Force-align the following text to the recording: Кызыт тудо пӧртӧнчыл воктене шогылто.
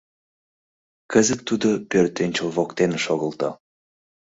Кызыт 1.11 1.39
тудо 1.47 1.69
пӧртӧнчыл 1.89 2.49
воктене 2.57 2.97
шогылто. 3.05 3.49